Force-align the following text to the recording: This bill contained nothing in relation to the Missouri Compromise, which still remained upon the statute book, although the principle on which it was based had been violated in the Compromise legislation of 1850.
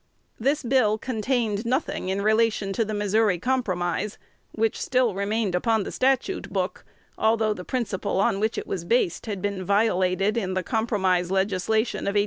This 0.39 0.63
bill 0.63 0.97
contained 0.97 1.63
nothing 1.63 2.09
in 2.09 2.23
relation 2.23 2.73
to 2.73 2.83
the 2.83 2.95
Missouri 2.95 3.37
Compromise, 3.37 4.17
which 4.51 4.81
still 4.81 5.13
remained 5.13 5.53
upon 5.53 5.83
the 5.83 5.91
statute 5.91 6.51
book, 6.51 6.83
although 7.19 7.53
the 7.53 7.63
principle 7.63 8.19
on 8.19 8.39
which 8.39 8.57
it 8.57 8.65
was 8.65 8.83
based 8.83 9.27
had 9.27 9.43
been 9.43 9.63
violated 9.63 10.37
in 10.37 10.55
the 10.55 10.63
Compromise 10.63 11.29
legislation 11.29 11.99
of 12.05 12.15
1850. 12.15 12.19